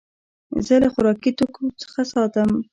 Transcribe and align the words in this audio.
زه 0.65 0.75
له 0.83 0.87
خوراکي 0.93 1.31
توکو 1.37 1.61
څخه 1.81 2.01
ساتم. 2.11 2.49